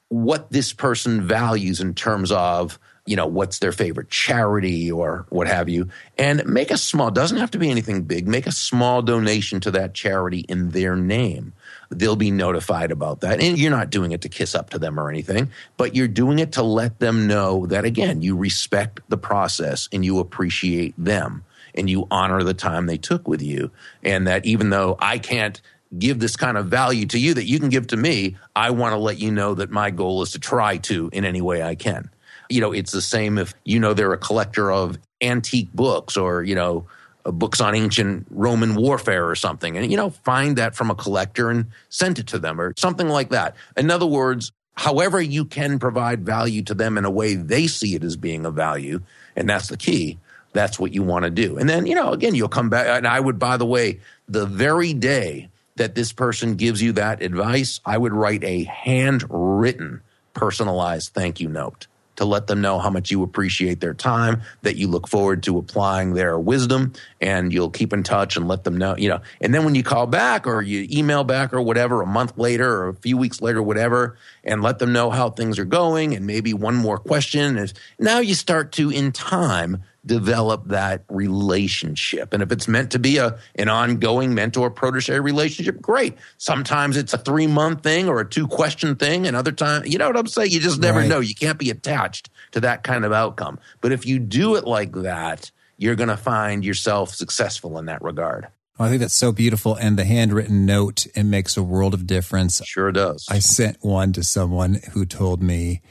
[0.09, 5.47] what this person values in terms of you know what's their favorite charity or what
[5.47, 9.01] have you and make a small doesn't have to be anything big make a small
[9.01, 11.53] donation to that charity in their name
[11.91, 13.41] they'll be notified about that.
[13.41, 16.39] And you're not doing it to kiss up to them or anything but you're doing
[16.39, 21.43] it to let them know that again you respect the process and you appreciate them
[21.73, 23.71] and you honor the time they took with you.
[24.03, 25.61] And that even though I can't
[25.97, 28.93] give this kind of value to you that you can give to me I want
[28.93, 31.75] to let you know that my goal is to try to in any way I
[31.75, 32.09] can.
[32.49, 36.43] You know, it's the same if you know they're a collector of antique books or,
[36.43, 36.85] you know,
[37.23, 39.77] Uh, books on ancient Roman warfare or something.
[39.77, 43.07] And, you know, find that from a collector and send it to them or something
[43.07, 43.55] like that.
[43.77, 47.93] In other words, however you can provide value to them in a way they see
[47.95, 49.01] it as being of value,
[49.35, 50.17] and that's the key,
[50.53, 51.57] that's what you want to do.
[51.57, 52.87] And then, you know, again, you'll come back.
[52.87, 57.21] And I would, by the way, the very day that this person gives you that
[57.21, 60.01] advice, I would write a handwritten,
[60.33, 64.75] personalized thank you note to let them know how much you appreciate their time, that
[64.75, 68.77] you look forward to applying their wisdom, and you'll keep in touch and let them
[68.77, 69.21] know, you know.
[69.39, 72.83] And then when you call back or you email back or whatever, a month later
[72.83, 76.27] or a few weeks later, whatever, and let them know how things are going, and
[76.27, 82.33] maybe one more question is now you start to, in time, develop that relationship.
[82.33, 86.17] And if it's meant to be a an ongoing mentor protege relationship, great.
[86.37, 89.97] Sometimes it's a three month thing or a two question thing, and other time, you
[89.97, 90.51] know what I'm saying?
[90.51, 91.09] You just never right.
[91.09, 91.19] know.
[91.19, 93.59] You can't be attached to that kind of outcome.
[93.81, 98.01] But if you do it like that, you're going to find yourself successful in that
[98.01, 98.47] regard.
[98.79, 99.75] I think that's so beautiful.
[99.75, 102.61] And the handwritten note, it makes a world of difference.
[102.65, 103.27] Sure does.
[103.29, 105.81] I sent one to someone who told me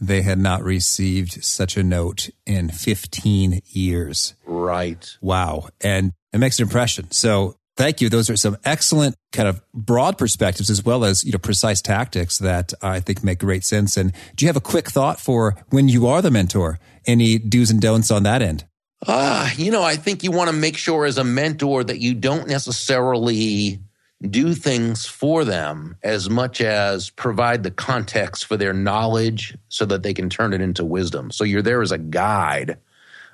[0.00, 4.34] they had not received such a note in 15 years.
[4.46, 5.16] Right.
[5.20, 5.68] Wow.
[5.80, 7.10] And it makes an impression.
[7.10, 8.08] So thank you.
[8.08, 12.38] Those are some excellent kind of broad perspectives as well as, you know, precise tactics
[12.38, 13.96] that I think make great sense.
[13.96, 16.78] And do you have a quick thought for when you are the mentor?
[17.06, 18.66] Any do's and don'ts on that end?
[19.06, 22.14] Ah, you know, I think you want to make sure as a mentor that you
[22.14, 23.78] don't necessarily
[24.22, 30.02] do things for them as much as provide the context for their knowledge so that
[30.02, 31.30] they can turn it into wisdom.
[31.30, 32.78] So you're there as a guide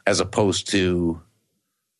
[0.06, 1.22] as opposed to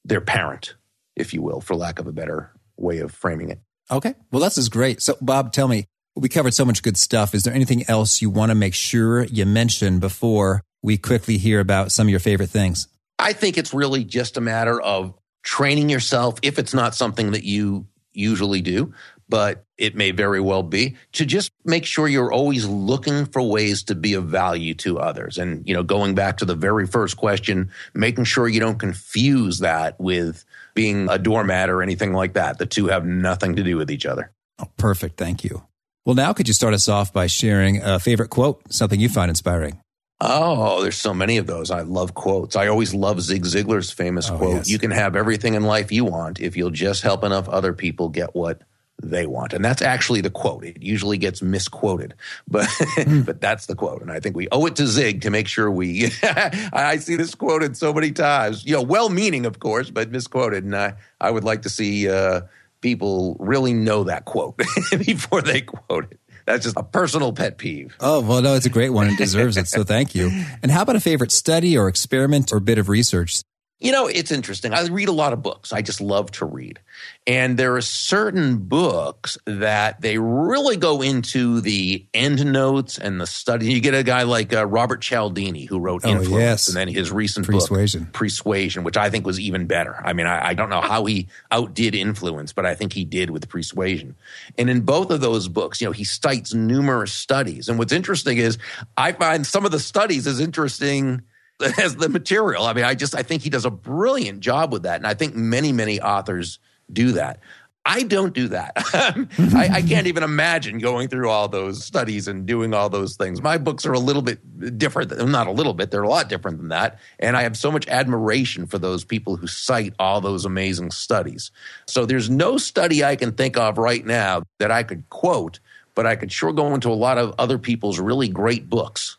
[0.04, 0.74] their parent,
[1.16, 3.60] if you will, for lack of a better way of framing it.
[3.90, 4.14] Okay.
[4.30, 5.00] Well, this is great.
[5.00, 7.34] So, Bob, tell me, we covered so much good stuff.
[7.34, 11.60] Is there anything else you want to make sure you mention before we quickly hear
[11.60, 12.88] about some of your favorite things?
[13.18, 17.44] I think it's really just a matter of training yourself if it's not something that
[17.44, 18.94] you usually do,
[19.28, 23.82] but it may very well be to just make sure you're always looking for ways
[23.84, 25.38] to be of value to others.
[25.38, 29.58] And, you know, going back to the very first question, making sure you don't confuse
[29.60, 32.58] that with being a doormat or anything like that.
[32.58, 34.32] The two have nothing to do with each other.
[34.58, 35.16] Oh, perfect.
[35.16, 35.64] Thank you.
[36.04, 39.30] Well, now could you start us off by sharing a favorite quote, something you find
[39.30, 39.80] inspiring?
[40.26, 41.70] Oh, there's so many of those.
[41.70, 42.56] I love quotes.
[42.56, 44.70] I always love Zig Ziglar's famous oh, quote yes.
[44.70, 48.08] You can have everything in life you want if you'll just help enough other people
[48.08, 48.62] get what
[49.02, 49.52] they want.
[49.52, 50.64] And that's actually the quote.
[50.64, 52.14] It usually gets misquoted,
[52.48, 53.26] but mm.
[53.26, 54.00] but that's the quote.
[54.00, 57.34] And I think we owe it to Zig to make sure we I see this
[57.34, 58.64] quoted so many times.
[58.64, 60.64] You know, well meaning of course, but misquoted.
[60.64, 62.42] And I I would like to see uh,
[62.80, 64.56] people really know that quote
[64.90, 66.20] before they quote it.
[66.46, 67.96] That's just a personal pet peeve.
[68.00, 69.08] Oh, well, no, it's a great one.
[69.08, 69.68] It deserves it.
[69.68, 70.30] So thank you.
[70.62, 73.42] And how about a favorite study or experiment or bit of research
[73.84, 74.72] you know, it's interesting.
[74.72, 75.70] I read a lot of books.
[75.70, 76.80] I just love to read.
[77.26, 83.26] And there are certain books that they really go into the end notes and the
[83.26, 83.70] study.
[83.70, 86.68] You get a guy like uh, Robert Cialdini who wrote oh, Influence yes.
[86.68, 88.04] and then his recent Pre-Suasion.
[88.04, 90.00] book, Pre-Suasion, which I think was even better.
[90.02, 93.28] I mean, I, I don't know how he outdid Influence, but I think he did
[93.28, 94.14] with Pre-Suasion.
[94.56, 97.68] And in both of those books, you know, he cites numerous studies.
[97.68, 98.56] And what's interesting is
[98.96, 101.20] I find some of the studies as interesting–
[101.78, 102.64] as the material.
[102.64, 105.14] I mean, I just I think he does a brilliant job with that, and I
[105.14, 106.58] think many many authors
[106.92, 107.40] do that.
[107.86, 108.72] I don't do that.
[108.76, 113.42] I, I, can't even imagine going through all those studies and doing all those things.
[113.42, 115.14] My books are a little bit different.
[115.28, 116.98] Not a little bit, they're a lot different than that.
[117.18, 121.50] And I have so much admiration for those people who cite all those amazing studies.
[121.86, 125.60] So there's no study I can think of right now that I could quote,
[125.94, 129.18] but I could sure go into a lot of other people's really great books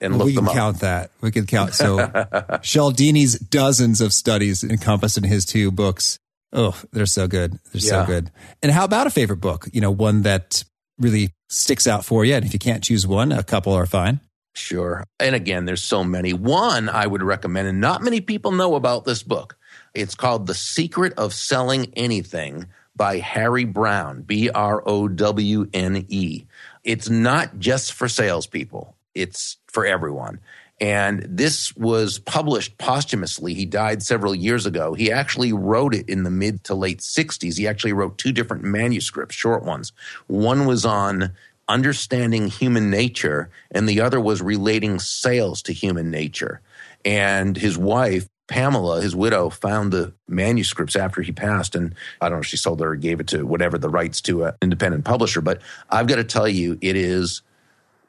[0.00, 0.80] and look we can them count up.
[0.82, 1.10] that.
[1.20, 1.74] We can count.
[1.74, 1.98] So
[2.62, 6.18] Cialdini's dozens of studies encompassed in his two books.
[6.52, 7.52] Oh, they're so good.
[7.72, 8.02] They're yeah.
[8.02, 8.30] so good.
[8.62, 9.68] And how about a favorite book?
[9.72, 10.64] You know, one that
[10.98, 12.34] really sticks out for you.
[12.34, 14.20] And if you can't choose one, a couple are fine.
[14.54, 15.04] Sure.
[15.20, 16.32] And again, there's so many.
[16.32, 19.56] One I would recommend, and not many people know about this book.
[19.94, 26.04] It's called The Secret of Selling Anything by Harry Browne B R O W N
[26.08, 26.46] E.
[26.82, 30.40] It's not just for salespeople it's for everyone.
[30.80, 33.52] And this was published posthumously.
[33.52, 34.94] He died several years ago.
[34.94, 37.58] He actually wrote it in the mid to late 60s.
[37.58, 39.92] He actually wrote two different manuscripts, short ones.
[40.26, 41.32] One was on
[41.68, 46.62] understanding human nature, and the other was relating sales to human nature.
[47.04, 51.74] And his wife, Pamela, his widow, found the manuscripts after he passed.
[51.74, 54.22] And I don't know if she sold it or gave it to whatever the rights
[54.22, 55.42] to an independent publisher.
[55.42, 57.42] But I've got to tell you, it is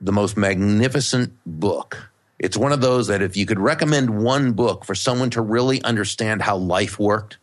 [0.02, 2.10] the most magnificent book.
[2.40, 5.82] It's one of those that if you could recommend one book for someone to really
[5.84, 7.38] understand how life worked,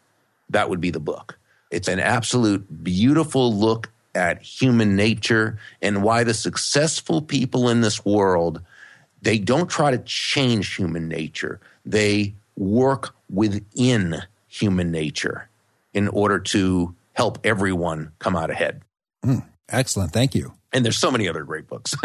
[0.50, 1.38] that would be the book.
[1.70, 8.04] It's an absolute beautiful look at human nature and why the successful people in this
[8.04, 8.60] world
[9.22, 11.60] they don't try to change human nature.
[11.84, 15.48] They work within human nature
[15.92, 18.82] in order to help everyone come out ahead.
[19.24, 20.12] Mm, excellent.
[20.12, 20.52] Thank you.
[20.72, 21.94] And there's so many other great books.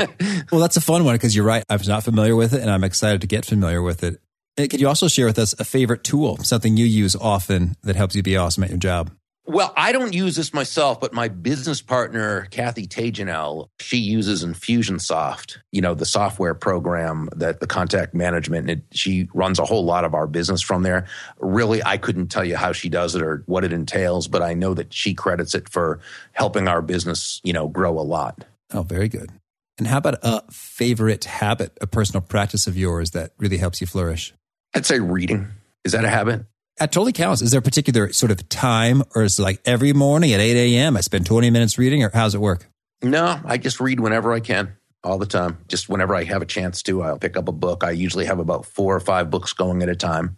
[0.52, 1.64] well, that's a fun one because you're right.
[1.70, 4.22] I was not familiar with it and I'm excited to get familiar with it.
[4.56, 8.16] Could you also share with us a favorite tool, something you use often that helps
[8.16, 9.12] you be awesome at your job?
[9.46, 15.58] Well, I don't use this myself, but my business partner, Kathy Tagenel, she uses Infusionsoft,
[15.70, 20.06] you know, the software program that the contact management, it, she runs a whole lot
[20.06, 21.08] of our business from there.
[21.40, 24.54] Really, I couldn't tell you how she does it or what it entails, but I
[24.54, 26.00] know that she credits it for
[26.32, 28.46] helping our business, you know, grow a lot.
[28.74, 29.30] Oh, very good.
[29.78, 33.88] And how about a favorite habit, a personal practice of yours that really helps you
[33.88, 34.34] flourish?
[34.76, 35.48] I'd say reading.
[35.84, 36.46] Is that a habit?
[36.78, 37.42] That totally counts.
[37.42, 40.76] Is there a particular sort of time or is it like every morning at 8
[40.76, 40.98] a.m.
[40.98, 42.68] I spend 20 minutes reading or how's it work?
[43.04, 45.58] No, I just read whenever I can, all the time.
[45.68, 47.84] Just whenever I have a chance to, I'll pick up a book.
[47.84, 50.38] I usually have about four or five books going at a time.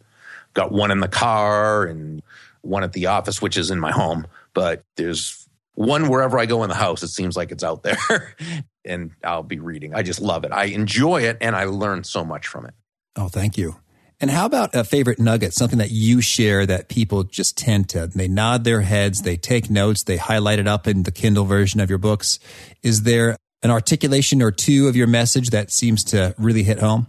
[0.53, 2.21] Got one in the car and
[2.61, 5.44] one at the office, which is in my home, but there's
[5.75, 7.03] one wherever I go in the house.
[7.03, 8.35] It seems like it's out there
[8.85, 9.93] and I'll be reading.
[9.93, 10.51] I just love it.
[10.51, 12.73] I enjoy it and I learn so much from it.
[13.15, 13.75] Oh, thank you.
[14.21, 18.07] And how about a favorite nugget, something that you share that people just tend to,
[18.07, 21.82] they nod their heads, they take notes, they highlight it up in the Kindle version
[21.82, 22.39] of your books.
[22.82, 27.07] Is there an articulation or two of your message that seems to really hit home?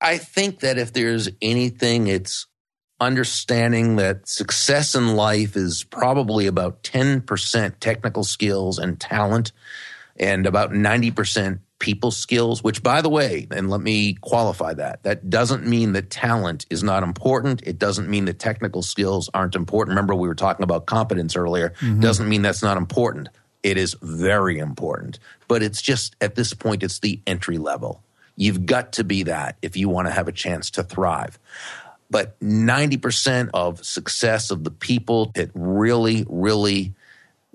[0.00, 2.46] I think that if there's anything, it's
[3.00, 9.52] understanding that success in life is probably about 10% technical skills and talent
[10.18, 15.28] and about 90% people skills, which by the way, and let me qualify that, that
[15.28, 17.62] doesn't mean that talent is not important.
[17.66, 19.94] It doesn't mean that technical skills aren't important.
[19.94, 21.70] Remember, we were talking about competence earlier.
[21.80, 22.00] Mm-hmm.
[22.00, 23.28] Doesn't mean that's not important.
[23.62, 25.18] It is very important,
[25.48, 28.02] but it's just at this point, it's the entry level.
[28.36, 31.38] You've got to be that if you want to have a chance to thrive.
[32.10, 36.94] But 90% of success of the people that really, really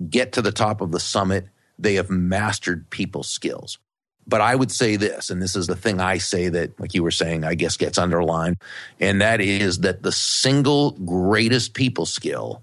[0.08, 1.46] get to the top of the summit,
[1.78, 3.78] they have mastered people skills.
[4.26, 7.02] But I would say this, and this is the thing I say that, like you
[7.02, 8.56] were saying, I guess gets underlined,
[9.00, 12.62] and that is that the single greatest people skill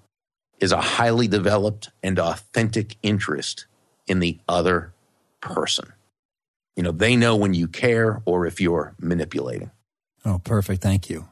[0.59, 3.65] is a highly developed and authentic interest
[4.07, 4.93] in the other
[5.41, 5.91] person.
[6.75, 9.71] You know, they know when you care or if you're manipulating.
[10.23, 10.81] Oh, perfect.
[10.81, 11.27] Thank you.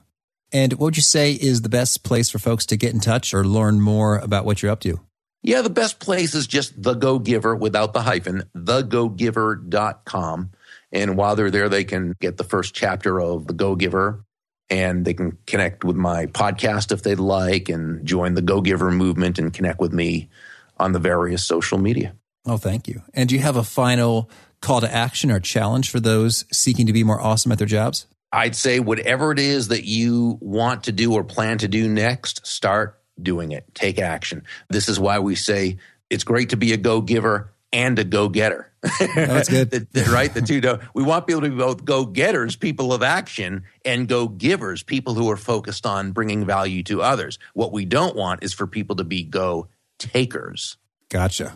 [0.51, 3.33] And what would you say is the best place for folks to get in touch
[3.33, 4.99] or learn more about what you're up to?
[5.43, 10.51] Yeah, the best place is just the Go Giver without the hyphen, thegogiver.com.
[10.91, 14.23] And while they're there, they can get the first chapter of The Go Giver
[14.69, 18.91] and they can connect with my podcast if they'd like and join the Go Giver
[18.91, 20.29] movement and connect with me
[20.77, 22.15] on the various social media.
[22.45, 23.01] Oh, thank you.
[23.13, 24.29] And do you have a final
[24.61, 28.07] call to action or challenge for those seeking to be more awesome at their jobs?
[28.37, 32.45] I'd say whatever it is that you want to do or plan to do next,
[32.45, 33.65] start doing it.
[33.73, 34.43] Take action.
[34.69, 35.77] This is why we say
[36.11, 38.71] it's great to be a go giver and a go getter.
[39.15, 39.71] That's good.
[39.71, 40.31] the, the, right?
[40.31, 40.79] The two don't.
[40.93, 45.15] We want people to be both go getters, people of action, and go givers, people
[45.15, 47.39] who are focused on bringing value to others.
[47.55, 49.67] What we don't want is for people to be go
[49.97, 50.77] takers.
[51.09, 51.53] Gotcha.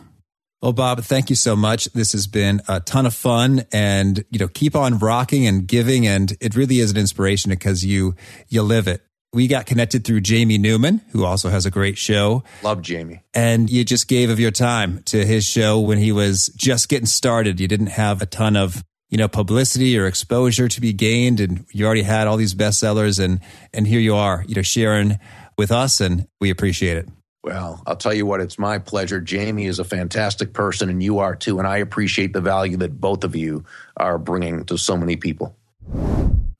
[0.62, 1.86] Well, Bob, thank you so much.
[1.86, 6.06] This has been a ton of fun and, you know, keep on rocking and giving.
[6.06, 8.14] And it really is an inspiration because you,
[8.48, 9.02] you live it.
[9.32, 12.44] We got connected through Jamie Newman, who also has a great show.
[12.62, 13.22] Love Jamie.
[13.34, 17.06] And you just gave of your time to his show when he was just getting
[17.06, 17.58] started.
[17.58, 21.40] You didn't have a ton of, you know, publicity or exposure to be gained.
[21.40, 23.40] And you already had all these bestsellers and,
[23.72, 25.18] and here you are, you know, sharing
[25.58, 27.08] with us and we appreciate it.
[27.44, 29.20] Well, I'll tell you what, it's my pleasure.
[29.20, 31.58] Jamie is a fantastic person, and you are too.
[31.58, 33.64] And I appreciate the value that both of you
[33.96, 35.56] are bringing to so many people.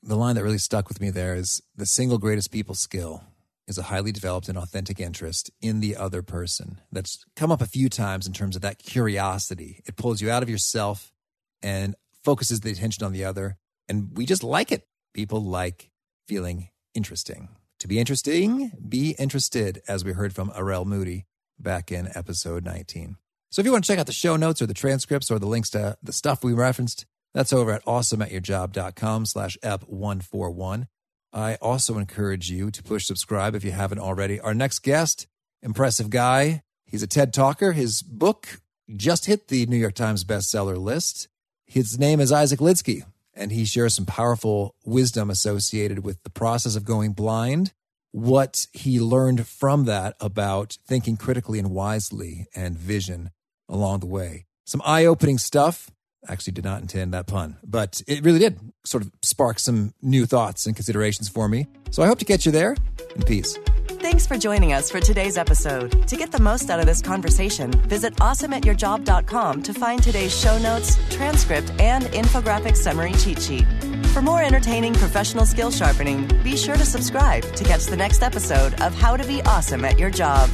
[0.05, 3.23] The line that really stuck with me there is the single greatest people skill
[3.65, 6.81] is a highly developed and authentic interest in the other person.
[6.91, 9.81] That's come up a few times in terms of that curiosity.
[9.85, 11.13] It pulls you out of yourself
[11.61, 13.57] and focuses the attention on the other.
[13.87, 14.85] And we just like it.
[15.13, 15.89] People like
[16.27, 17.49] feeling interesting.
[17.79, 21.25] To be interesting, be interested, as we heard from Arel Moodie
[21.59, 23.17] back in episode 19.
[23.51, 25.47] So if you want to check out the show notes or the transcripts or the
[25.47, 30.87] links to the stuff we referenced, that's over at awesomeatyourjob.com slash ep141.
[31.33, 34.39] I also encourage you to push subscribe if you haven't already.
[34.39, 35.27] Our next guest,
[35.61, 36.63] impressive guy.
[36.85, 37.71] He's a TED talker.
[37.71, 38.61] His book
[38.95, 41.27] just hit the New York Times bestseller list.
[41.65, 43.03] His name is Isaac Lidsky
[43.35, 47.73] and he shares some powerful wisdom associated with the process of going blind,
[48.11, 53.31] what he learned from that about thinking critically and wisely and vision
[53.67, 54.45] along the way.
[54.65, 55.89] Some eye opening stuff.
[56.27, 60.25] Actually, did not intend that pun, but it really did sort of spark some new
[60.25, 61.67] thoughts and considerations for me.
[61.91, 62.75] So I hope to catch you there
[63.15, 63.57] in peace.
[64.03, 66.07] Thanks for joining us for today's episode.
[66.07, 70.97] To get the most out of this conversation, visit awesomeatyourjob.com to find today's show notes,
[71.09, 73.65] transcript, and infographic summary cheat sheet.
[74.07, 78.79] For more entertaining professional skill sharpening, be sure to subscribe to catch the next episode
[78.81, 80.49] of How to Be Awesome at Your Job.